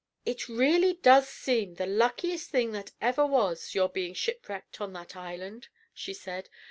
[0.25, 5.15] ]"It really does seem the luckiest thing that ever was, your being shipwrecked on that
[5.15, 6.49] island," she said.